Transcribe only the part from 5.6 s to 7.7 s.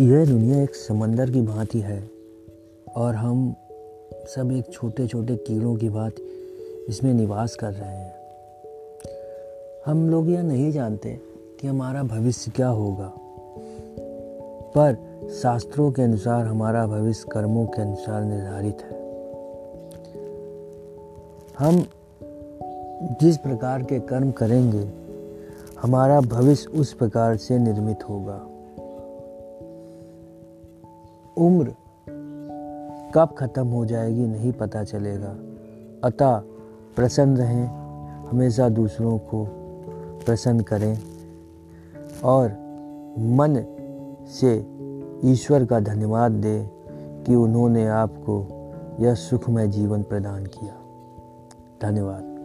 की भांति इसमें निवास